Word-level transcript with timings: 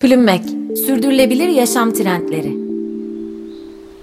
Plümmek, 0.00 0.42
sürdürülebilir 0.86 1.48
yaşam 1.48 1.92
trendleri. 1.92 2.56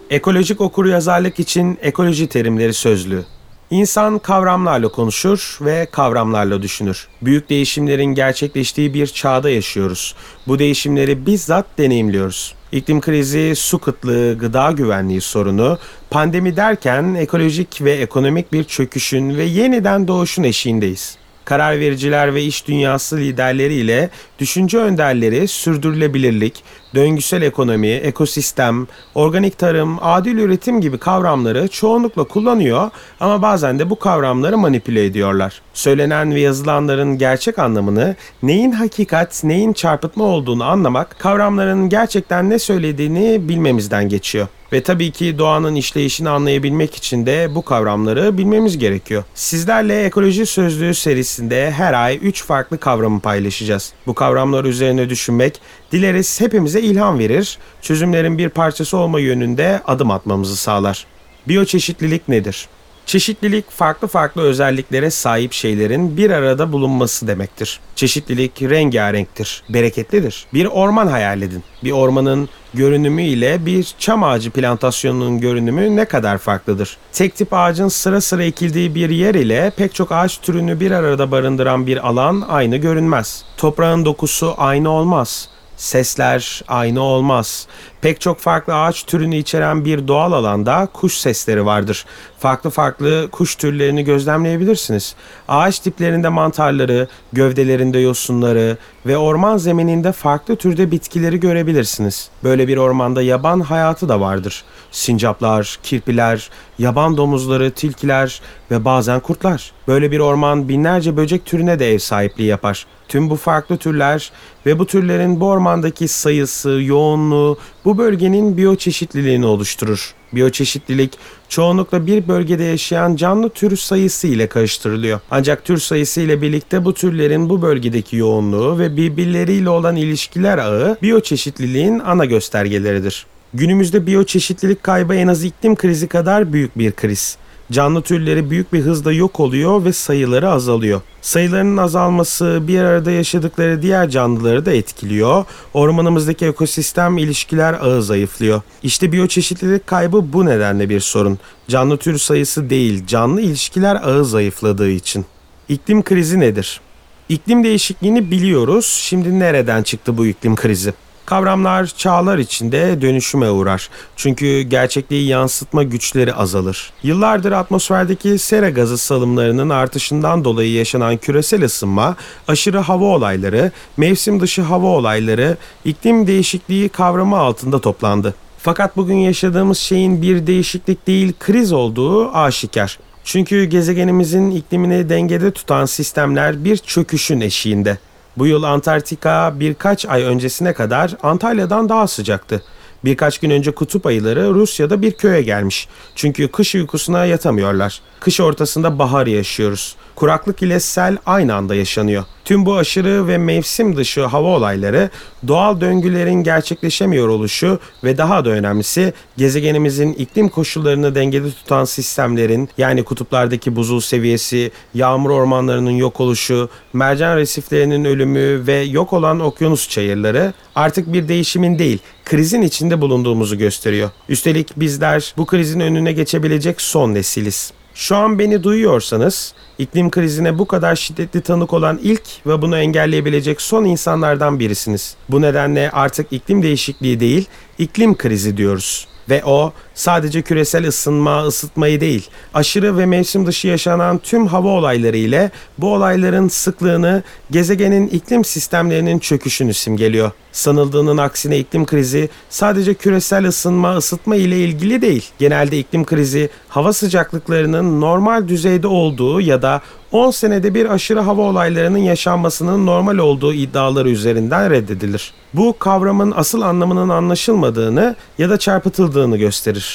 Ekolojik 0.09 0.61
okuryazarlık 0.61 1.39
için 1.39 1.77
ekoloji 1.81 2.27
terimleri 2.27 2.73
sözlüğü. 2.73 3.25
İnsan 3.69 4.19
kavramlarla 4.19 4.87
konuşur 4.87 5.57
ve 5.61 5.87
kavramlarla 5.91 6.61
düşünür. 6.61 7.07
Büyük 7.21 7.49
değişimlerin 7.49 8.05
gerçekleştiği 8.05 8.93
bir 8.93 9.07
çağda 9.07 9.49
yaşıyoruz. 9.49 10.15
Bu 10.47 10.59
değişimleri 10.59 11.25
bizzat 11.25 11.65
deneyimliyoruz. 11.77 12.55
İklim 12.71 13.01
krizi, 13.01 13.53
su 13.55 13.79
kıtlığı, 13.79 14.37
gıda 14.37 14.71
güvenliği 14.71 15.21
sorunu, 15.21 15.77
pandemi 16.09 16.55
derken 16.55 17.13
ekolojik 17.13 17.81
ve 17.81 17.91
ekonomik 17.91 18.53
bir 18.53 18.63
çöküşün 18.63 19.37
ve 19.37 19.43
yeniden 19.43 20.07
doğuşun 20.07 20.43
eşiğindeyiz 20.43 21.17
karar 21.47 21.79
vericiler 21.79 22.33
ve 22.33 22.43
iş 22.43 22.67
dünyası 22.67 23.17
liderleriyle 23.17 24.09
düşünce 24.39 24.77
önderleri 24.77 25.47
sürdürülebilirlik, 25.47 26.63
döngüsel 26.95 27.41
ekonomi, 27.41 27.87
ekosistem, 27.87 28.87
organik 29.15 29.57
tarım, 29.57 29.97
adil 30.01 30.37
üretim 30.37 30.81
gibi 30.81 30.97
kavramları 30.97 31.67
çoğunlukla 31.67 32.23
kullanıyor 32.23 32.89
ama 33.19 33.41
bazen 33.41 33.79
de 33.79 33.89
bu 33.89 33.99
kavramları 33.99 34.57
manipüle 34.57 35.05
ediyorlar. 35.05 35.61
Söylenen 35.73 36.35
ve 36.35 36.39
yazılanların 36.39 37.17
gerçek 37.17 37.59
anlamını, 37.59 38.15
neyin 38.43 38.71
hakikat, 38.71 39.43
neyin 39.43 39.73
çarpıtma 39.73 40.23
olduğunu 40.23 40.63
anlamak, 40.63 41.19
kavramların 41.19 41.89
gerçekten 41.89 42.49
ne 42.49 42.59
söylediğini 42.59 43.49
bilmemizden 43.49 44.09
geçiyor. 44.09 44.47
Ve 44.73 44.83
tabii 44.83 45.11
ki 45.11 45.37
doğanın 45.37 45.75
işleyişini 45.75 46.29
anlayabilmek 46.29 46.95
için 46.95 47.25
de 47.25 47.55
bu 47.55 47.65
kavramları 47.65 48.37
bilmemiz 48.37 48.77
gerekiyor. 48.77 49.23
Sizlerle 49.35 50.03
Ekoloji 50.03 50.45
Sözlüğü 50.45 50.93
serisinde 50.93 51.71
her 51.71 51.93
ay 51.93 52.19
3 52.21 52.43
farklı 52.43 52.77
kavramı 52.77 53.19
paylaşacağız. 53.19 53.93
Bu 54.07 54.13
kavramlar 54.13 54.65
üzerine 54.65 55.09
düşünmek 55.09 55.61
dileriz 55.91 56.41
hepimize 56.41 56.81
ilham 56.81 57.19
verir, 57.19 57.57
çözümlerin 57.81 58.37
bir 58.37 58.49
parçası 58.49 58.97
olma 58.97 59.19
yönünde 59.19 59.81
adım 59.85 60.11
atmamızı 60.11 60.55
sağlar. 60.55 61.05
Biyoçeşitlilik 61.47 62.27
nedir? 62.27 62.67
Çeşitlilik 63.07 63.71
farklı 63.71 64.07
farklı 64.07 64.41
özelliklere 64.41 65.11
sahip 65.11 65.53
şeylerin 65.53 66.17
bir 66.17 66.31
arada 66.31 66.71
bulunması 66.71 67.27
demektir. 67.27 67.79
Çeşitlilik 67.95 68.61
rengarenktir, 68.61 69.63
bereketlidir. 69.69 70.45
Bir 70.53 70.65
orman 70.65 71.07
hayal 71.07 71.41
edin. 71.41 71.63
Bir 71.83 71.91
ormanın 71.91 72.49
görünümü 72.73 73.23
ile 73.23 73.65
bir 73.65 73.87
çam 73.99 74.23
ağacı 74.23 74.51
plantasyonunun 74.51 75.39
görünümü 75.39 75.95
ne 75.95 76.05
kadar 76.05 76.37
farklıdır? 76.37 76.97
Tek 77.11 77.35
tip 77.35 77.53
ağacın 77.53 77.87
sıra 77.87 78.21
sıra 78.21 78.43
ekildiği 78.43 78.95
bir 78.95 79.09
yer 79.09 79.35
ile 79.35 79.71
pek 79.77 79.95
çok 79.95 80.11
ağaç 80.11 80.37
türünü 80.37 80.79
bir 80.79 80.91
arada 80.91 81.31
barındıran 81.31 81.87
bir 81.87 82.07
alan 82.07 82.45
aynı 82.49 82.77
görünmez. 82.77 83.43
Toprağın 83.57 84.05
dokusu 84.05 84.55
aynı 84.57 84.89
olmaz 84.89 85.49
sesler 85.77 86.61
aynı 86.67 87.01
olmaz. 87.01 87.67
Pek 88.01 88.21
çok 88.21 88.39
farklı 88.39 88.75
ağaç 88.75 89.03
türünü 89.03 89.35
içeren 89.35 89.85
bir 89.85 90.07
doğal 90.07 90.31
alanda 90.31 90.87
kuş 90.93 91.17
sesleri 91.17 91.65
vardır. 91.65 92.05
Farklı 92.39 92.69
farklı 92.69 93.29
kuş 93.31 93.55
türlerini 93.55 94.03
gözlemleyebilirsiniz. 94.03 95.15
Ağaç 95.47 95.79
tiplerinde 95.79 96.29
mantarları, 96.29 97.07
gövdelerinde 97.33 97.99
yosunları 97.99 98.77
ve 99.07 99.17
orman 99.17 99.57
zemininde 99.57 100.11
farklı 100.11 100.55
türde 100.55 100.91
bitkileri 100.91 101.39
görebilirsiniz. 101.39 102.29
Böyle 102.43 102.67
bir 102.67 102.77
ormanda 102.77 103.21
yaban 103.21 103.59
hayatı 103.59 104.09
da 104.09 104.21
vardır. 104.21 104.63
Sincaplar, 104.91 105.79
kirpiler, 105.83 106.49
yaban 106.79 107.17
domuzları, 107.17 107.71
tilkiler 107.71 108.41
ve 108.71 108.85
bazen 108.85 109.19
kurtlar. 109.19 109.71
Böyle 109.87 110.11
bir 110.11 110.19
orman 110.19 110.69
binlerce 110.69 111.17
böcek 111.17 111.45
türüne 111.45 111.79
de 111.79 111.93
ev 111.93 111.97
sahipliği 111.97 112.47
yapar. 112.47 112.85
Tüm 113.07 113.29
bu 113.29 113.35
farklı 113.35 113.77
türler 113.77 114.31
ve 114.65 114.79
bu 114.79 114.85
türlerin 114.85 115.39
bu 115.39 115.47
ormandaki 115.47 116.07
sayısı, 116.07 116.69
yoğunluğu 116.69 117.57
bu 117.85 117.97
bölgenin 117.97 118.57
biyoçeşitliliğini 118.57 119.45
oluşturur. 119.45 120.16
Biyoçeşitlilik 120.37 121.13
çoğunlukla 121.49 122.07
bir 122.07 122.27
bölgede 122.27 122.63
yaşayan 122.63 123.15
canlı 123.15 123.49
tür 123.49 123.77
sayısı 123.77 124.27
ile 124.27 124.47
karıştırılıyor. 124.47 125.19
Ancak 125.31 125.65
tür 125.65 125.77
sayısı 125.77 126.21
ile 126.21 126.41
birlikte 126.41 126.85
bu 126.85 126.93
türlerin 126.93 127.49
bu 127.49 127.61
bölgedeki 127.61 128.15
yoğunluğu 128.15 128.79
ve 128.79 128.97
birbirleriyle 128.97 129.69
olan 129.69 129.95
ilişkiler 129.95 130.57
ağı 130.57 130.97
biyoçeşitliliğin 131.01 131.99
ana 131.99 132.25
göstergeleridir. 132.25 133.25
Günümüzde 133.53 134.07
biyoçeşitlilik 134.07 134.83
kaybı 134.83 135.15
en 135.15 135.27
az 135.27 135.43
iklim 135.43 135.75
krizi 135.75 136.07
kadar 136.07 136.53
büyük 136.53 136.77
bir 136.77 136.91
kriz. 136.91 137.37
Canlı 137.71 138.01
türleri 138.01 138.49
büyük 138.49 138.73
bir 138.73 138.81
hızla 138.81 139.13
yok 139.13 139.39
oluyor 139.39 139.85
ve 139.85 139.93
sayıları 139.93 140.49
azalıyor. 140.49 141.01
Sayılarının 141.21 141.77
azalması 141.77 142.59
bir 142.61 142.79
arada 142.79 143.11
yaşadıkları 143.11 143.81
diğer 143.81 144.09
canlıları 144.09 144.65
da 144.65 144.71
etkiliyor. 144.71 145.45
Ormanımızdaki 145.73 146.45
ekosistem 146.45 147.17
ilişkiler 147.17 147.73
ağı 147.73 148.03
zayıflıyor. 148.03 148.61
İşte 148.83 149.11
biyoçeşitlilik 149.11 149.87
kaybı 149.87 150.33
bu 150.33 150.45
nedenle 150.45 150.89
bir 150.89 150.99
sorun. 150.99 151.39
Canlı 151.67 151.97
tür 151.97 152.17
sayısı 152.17 152.69
değil, 152.69 153.07
canlı 153.07 153.41
ilişkiler 153.41 153.95
ağı 153.95 154.25
zayıfladığı 154.25 154.89
için. 154.89 155.25
İklim 155.69 156.03
krizi 156.03 156.39
nedir? 156.39 156.81
İklim 157.29 157.63
değişikliğini 157.63 158.31
biliyoruz. 158.31 158.85
Şimdi 158.85 159.39
nereden 159.39 159.83
çıktı 159.83 160.17
bu 160.17 160.25
iklim 160.25 160.55
krizi? 160.55 160.93
Kavramlar 161.27 161.85
çağlar 161.85 162.37
içinde 162.37 163.01
dönüşüme 163.01 163.49
uğrar. 163.49 163.89
Çünkü 164.15 164.61
gerçekliği 164.61 165.27
yansıtma 165.27 165.83
güçleri 165.83 166.33
azalır. 166.33 166.91
Yıllardır 167.03 167.51
atmosferdeki 167.51 168.37
sera 168.37 168.69
gazı 168.69 168.97
salımlarının 168.97 169.69
artışından 169.69 170.43
dolayı 170.45 170.71
yaşanan 170.71 171.17
küresel 171.17 171.63
ısınma, 171.63 172.15
aşırı 172.47 172.77
hava 172.77 173.05
olayları, 173.05 173.71
mevsim 173.97 174.39
dışı 174.39 174.61
hava 174.61 174.87
olayları, 174.87 175.57
iklim 175.85 176.27
değişikliği 176.27 176.89
kavramı 176.89 177.37
altında 177.37 177.81
toplandı. 177.81 178.33
Fakat 178.57 178.97
bugün 178.97 179.17
yaşadığımız 179.17 179.77
şeyin 179.77 180.21
bir 180.21 180.47
değişiklik 180.47 181.07
değil 181.07 181.33
kriz 181.39 181.73
olduğu 181.73 182.31
aşikar. 182.31 182.99
Çünkü 183.23 183.63
gezegenimizin 183.63 184.51
iklimini 184.51 185.09
dengede 185.09 185.51
tutan 185.51 185.85
sistemler 185.85 186.63
bir 186.63 186.77
çöküşün 186.77 187.41
eşiğinde. 187.41 187.97
Bu 188.37 188.47
yıl 188.47 188.63
Antarktika 188.63 189.59
birkaç 189.59 190.05
ay 190.05 190.23
öncesine 190.23 190.73
kadar 190.73 191.17
Antalya'dan 191.23 191.89
daha 191.89 192.07
sıcaktı. 192.07 192.63
Birkaç 193.07 193.37
gün 193.37 193.49
önce 193.49 193.71
kutup 193.71 194.05
ayıları 194.05 194.53
Rusya'da 194.53 195.01
bir 195.01 195.11
köye 195.11 195.41
gelmiş. 195.41 195.87
Çünkü 196.15 196.47
kış 196.47 196.75
uykusuna 196.75 197.25
yatamıyorlar. 197.25 198.01
Kış 198.19 198.39
ortasında 198.39 198.99
bahar 198.99 199.27
yaşıyoruz. 199.27 199.95
Kuraklık 200.15 200.61
ile 200.61 200.79
sel 200.79 201.17
aynı 201.25 201.55
anda 201.55 201.75
yaşanıyor. 201.75 202.23
Tüm 202.45 202.65
bu 202.65 202.77
aşırı 202.77 203.27
ve 203.27 203.37
mevsim 203.37 203.97
dışı 203.97 204.25
hava 204.25 204.47
olayları 204.47 205.09
doğal 205.47 205.81
döngülerin 205.81 206.43
gerçekleşemiyor 206.43 207.27
oluşu 207.27 207.79
ve 208.03 208.17
daha 208.17 208.45
da 208.45 208.49
önemlisi 208.49 209.13
gezegenimizin 209.37 210.13
iklim 210.13 210.49
koşullarını 210.49 211.15
dengede 211.15 211.51
tutan 211.51 211.85
sistemlerin 211.85 212.69
yani 212.77 213.03
kutuplardaki 213.03 213.75
buzul 213.75 213.99
seviyesi, 213.99 214.71
yağmur 214.93 215.29
ormanlarının 215.29 215.91
yok 215.91 216.19
oluşu, 216.19 216.69
mercan 216.93 217.37
resiflerinin 217.37 218.05
ölümü 218.05 218.67
ve 218.67 218.81
yok 218.81 219.13
olan 219.13 219.39
okyanus 219.39 219.89
çayırları 219.89 220.53
artık 220.75 221.13
bir 221.13 221.27
değişimin 221.27 221.79
değil, 221.79 221.99
krizin 222.27 222.61
içinde 222.61 223.01
bulunduğumuzu 223.01 223.57
gösteriyor. 223.57 224.09
Üstelik 224.29 224.79
bizler 224.79 225.33
bu 225.37 225.45
krizin 225.45 225.79
önüne 225.79 226.11
geçebilecek 226.11 226.81
son 226.81 227.13
nesiliz. 227.13 227.71
Şu 227.93 228.15
an 228.15 228.39
beni 228.39 228.63
duyuyorsanız 228.63 229.53
iklim 229.77 230.09
krizine 230.09 230.57
bu 230.59 230.67
kadar 230.67 230.95
şiddetli 230.95 231.41
tanık 231.41 231.73
olan 231.73 231.99
ilk 232.03 232.23
ve 232.47 232.61
bunu 232.61 232.77
engelleyebilecek 232.77 233.61
son 233.61 233.85
insanlardan 233.85 234.59
birisiniz. 234.59 235.15
Bu 235.29 235.41
nedenle 235.41 235.91
artık 235.91 236.33
iklim 236.33 236.63
değişikliği 236.63 237.19
değil, 237.19 237.45
iklim 237.77 238.17
krizi 238.17 238.57
diyoruz. 238.57 239.07
Ve 239.29 239.45
o 239.45 239.73
sadece 239.97 240.41
küresel 240.41 240.87
ısınma, 240.87 241.43
ısıtmayı 241.43 242.01
değil, 242.01 242.29
aşırı 242.53 242.97
ve 242.97 243.05
mevsim 243.05 243.45
dışı 243.45 243.67
yaşanan 243.67 244.17
tüm 244.17 244.47
hava 244.47 244.69
olayları 244.69 245.17
ile 245.17 245.51
bu 245.77 245.93
olayların 245.93 246.47
sıklığını, 246.47 247.23
gezegenin 247.51 248.07
iklim 248.07 248.45
sistemlerinin 248.45 249.19
çöküşünü 249.19 249.73
simgeliyor. 249.73 250.31
Sanıldığının 250.51 251.17
aksine 251.17 251.57
iklim 251.57 251.85
krizi 251.85 252.29
sadece 252.49 252.93
küresel 252.93 253.47
ısınma, 253.47 253.97
ısıtma 253.97 254.35
ile 254.35 254.59
ilgili 254.59 255.01
değil. 255.01 255.25
Genelde 255.39 255.79
iklim 255.79 256.05
krizi 256.05 256.49
hava 256.69 256.93
sıcaklıklarının 256.93 258.01
normal 258.01 258.47
düzeyde 258.47 258.87
olduğu 258.87 259.41
ya 259.41 259.61
da 259.61 259.81
10 260.11 260.31
senede 260.31 260.73
bir 260.73 260.85
aşırı 260.93 261.19
hava 261.19 261.41
olaylarının 261.41 261.97
yaşanmasının 261.97 262.85
normal 262.85 263.17
olduğu 263.17 263.53
iddiaları 263.53 264.09
üzerinden 264.09 264.69
reddedilir. 264.69 265.33
Bu 265.53 265.75
kavramın 265.79 266.33
asıl 266.35 266.61
anlamının 266.61 267.09
anlaşılmadığını 267.09 268.15
ya 268.37 268.49
da 268.49 268.57
çarpıtıldığını 268.57 269.37
gösterir. 269.37 269.86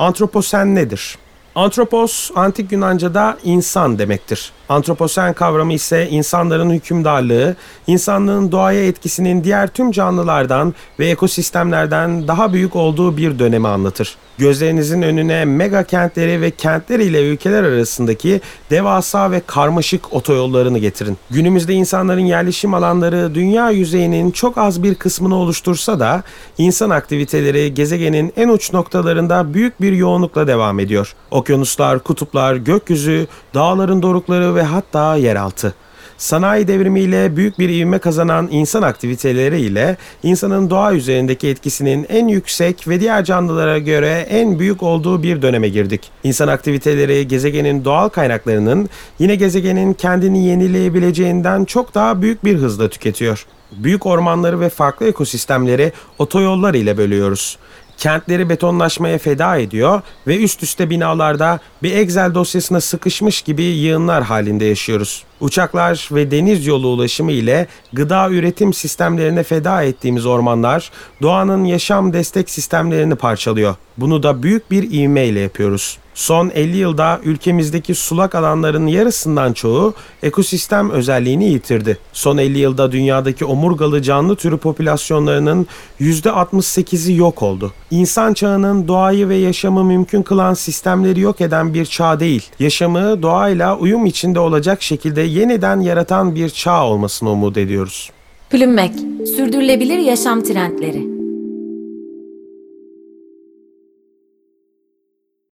Antroposen 0.00 0.74
nedir? 0.74 1.18
Antropos, 1.54 2.30
antik 2.34 2.72
Yunanca'da 2.72 3.38
insan 3.44 3.98
demektir. 3.98 4.52
Antroposen 4.68 5.32
kavramı 5.32 5.72
ise 5.72 6.08
insanların 6.08 6.70
hükümdarlığı, 6.70 7.56
insanlığın 7.86 8.52
doğaya 8.52 8.86
etkisinin 8.86 9.44
diğer 9.44 9.68
tüm 9.68 9.92
canlılardan 9.92 10.74
ve 10.98 11.06
ekosistemlerden 11.08 12.28
daha 12.28 12.52
büyük 12.52 12.76
olduğu 12.76 13.16
bir 13.16 13.38
dönemi 13.38 13.68
anlatır. 13.68 14.16
Gözlerinizin 14.38 15.02
önüne 15.02 15.44
mega 15.44 15.84
kentleri 15.84 16.40
ve 16.40 16.50
kentler 16.50 16.98
ile 16.98 17.28
ülkeler 17.28 17.62
arasındaki 17.64 18.40
devasa 18.70 19.30
ve 19.30 19.42
karmaşık 19.46 20.12
otoyollarını 20.12 20.78
getirin. 20.78 21.18
Günümüzde 21.30 21.74
insanların 21.74 22.20
yerleşim 22.20 22.74
alanları 22.74 23.34
dünya 23.34 23.70
yüzeyinin 23.70 24.30
çok 24.30 24.58
az 24.58 24.82
bir 24.82 24.94
kısmını 24.94 25.34
oluştursa 25.34 26.00
da 26.00 26.22
insan 26.58 26.90
aktiviteleri 26.90 27.74
gezegenin 27.74 28.32
en 28.36 28.48
uç 28.48 28.72
noktalarında 28.72 29.54
büyük 29.54 29.80
bir 29.80 29.92
yoğunlukla 29.92 30.46
devam 30.46 30.80
ediyor. 30.80 31.14
Okyanuslar, 31.40 31.98
kutuplar, 31.98 32.54
gökyüzü, 32.54 33.26
dağların 33.54 34.02
dorukları 34.02 34.54
ve 34.54 34.62
hatta 34.62 35.16
yeraltı. 35.16 35.74
Sanayi 36.18 36.68
devrimiyle 36.68 37.36
büyük 37.36 37.58
bir 37.58 37.68
ivme 37.68 37.98
kazanan 37.98 38.48
insan 38.50 38.82
aktiviteleri 38.82 39.60
ile 39.60 39.96
insanın 40.22 40.70
doğa 40.70 40.92
üzerindeki 40.92 41.48
etkisinin 41.48 42.06
en 42.08 42.28
yüksek 42.28 42.88
ve 42.88 43.00
diğer 43.00 43.24
canlılara 43.24 43.78
göre 43.78 44.26
en 44.30 44.58
büyük 44.58 44.82
olduğu 44.82 45.22
bir 45.22 45.42
döneme 45.42 45.68
girdik. 45.68 46.10
İnsan 46.24 46.48
aktiviteleri 46.48 47.28
gezegenin 47.28 47.84
doğal 47.84 48.08
kaynaklarının 48.08 48.88
yine 49.18 49.34
gezegenin 49.34 49.94
kendini 49.94 50.46
yenileyebileceğinden 50.46 51.64
çok 51.64 51.94
daha 51.94 52.22
büyük 52.22 52.44
bir 52.44 52.56
hızla 52.56 52.88
tüketiyor. 52.88 53.46
Büyük 53.72 54.06
ormanları 54.06 54.60
ve 54.60 54.68
farklı 54.68 55.08
ekosistemleri 55.08 55.92
otoyollar 56.18 56.74
ile 56.74 56.96
bölüyoruz 56.96 57.58
kentleri 58.00 58.48
betonlaşmaya 58.48 59.18
feda 59.18 59.56
ediyor 59.56 60.02
ve 60.26 60.36
üst 60.36 60.62
üste 60.62 60.90
binalarda 60.90 61.60
bir 61.82 61.92
Excel 61.92 62.34
dosyasına 62.34 62.80
sıkışmış 62.80 63.42
gibi 63.42 63.62
yığınlar 63.62 64.24
halinde 64.24 64.64
yaşıyoruz. 64.64 65.24
Uçaklar 65.40 66.08
ve 66.12 66.30
deniz 66.30 66.66
yolu 66.66 66.88
ulaşımı 66.88 67.32
ile 67.32 67.66
gıda 67.92 68.30
üretim 68.30 68.72
sistemlerine 68.72 69.42
feda 69.42 69.82
ettiğimiz 69.82 70.26
ormanlar 70.26 70.90
doğanın 71.22 71.64
yaşam 71.64 72.12
destek 72.12 72.50
sistemlerini 72.50 73.14
parçalıyor. 73.14 73.74
Bunu 73.96 74.22
da 74.22 74.42
büyük 74.42 74.70
bir 74.70 74.92
ivmeyle 74.92 75.40
yapıyoruz. 75.40 75.98
Son 76.20 76.50
50 76.54 76.76
yılda 76.76 77.20
ülkemizdeki 77.24 77.94
sulak 77.94 78.34
alanların 78.34 78.86
yarısından 78.86 79.52
çoğu 79.52 79.94
ekosistem 80.22 80.90
özelliğini 80.90 81.48
yitirdi. 81.48 81.98
Son 82.12 82.38
50 82.38 82.58
yılda 82.58 82.92
dünyadaki 82.92 83.44
omurgalı 83.44 84.02
canlı 84.02 84.36
türü 84.36 84.56
popülasyonlarının 84.56 85.66
%68'i 86.00 87.16
yok 87.16 87.42
oldu. 87.42 87.72
İnsan 87.90 88.34
çağının 88.34 88.88
doğayı 88.88 89.28
ve 89.28 89.36
yaşamı 89.36 89.84
mümkün 89.84 90.22
kılan 90.22 90.54
sistemleri 90.54 91.20
yok 91.20 91.40
eden 91.40 91.74
bir 91.74 91.84
çağ 91.84 92.20
değil. 92.20 92.42
Yaşamı 92.58 93.22
doğayla 93.22 93.78
uyum 93.78 94.06
içinde 94.06 94.40
olacak 94.40 94.82
şekilde 94.82 95.20
yeniden 95.20 95.80
yaratan 95.80 96.34
bir 96.34 96.48
çağ 96.48 96.86
olmasını 96.86 97.30
umut 97.30 97.56
ediyoruz. 97.56 98.10
Plümmek, 98.50 98.92
sürdürülebilir 99.36 99.98
yaşam 99.98 100.42
trendleri. 100.42 101.09